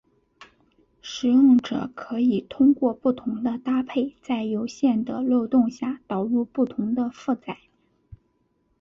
[1.03, 7.59] 使用者可以通过不同的搭配在有限的漏洞下导入不同的负载。